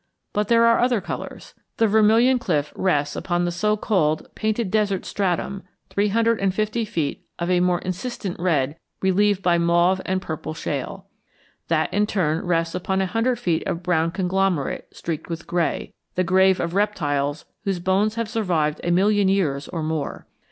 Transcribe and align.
But 0.33 0.47
there 0.47 0.65
are 0.65 0.79
other 0.79 0.99
colors. 0.99 1.53
The 1.77 1.85
Vermilion 1.85 2.39
Cliff 2.39 2.73
rests 2.75 3.15
upon 3.15 3.45
the 3.45 3.51
so 3.51 3.77
called 3.77 4.27
Painted 4.33 4.71
Desert 4.71 5.05
stratum, 5.05 5.61
three 5.91 6.07
hundred 6.07 6.39
and 6.39 6.51
fifty 6.55 6.85
feet 6.85 7.23
of 7.37 7.51
a 7.51 7.59
more 7.59 7.77
insistent 7.81 8.39
red 8.39 8.77
relieved 9.03 9.43
by 9.43 9.59
mauve 9.59 10.01
and 10.03 10.19
purple 10.19 10.55
shale. 10.55 11.05
That 11.67 11.93
in 11.93 12.07
turn 12.07 12.43
rests 12.43 12.73
upon 12.73 12.99
a 12.99 13.05
hundred 13.05 13.37
feet 13.37 13.61
of 13.67 13.83
brown 13.83 14.09
conglomerate 14.09 14.87
streaked 14.91 15.29
with 15.29 15.45
gray, 15.45 15.93
the 16.15 16.23
grave 16.23 16.59
of 16.59 16.73
reptiles 16.73 17.45
whose 17.63 17.77
bones 17.79 18.15
have 18.15 18.27
survived 18.27 18.81
a 18.83 18.89
million 18.89 19.27
years 19.27 19.67
or 19.67 19.83
more. 19.83 20.25